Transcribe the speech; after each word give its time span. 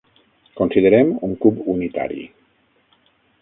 Considerem 0.61 1.11
un 1.27 1.35
cub 1.43 1.61
unitari. 1.75 2.25